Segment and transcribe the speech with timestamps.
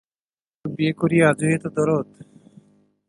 [0.51, 2.07] কাল বিয়ে করিয়া আজই এত দরদ!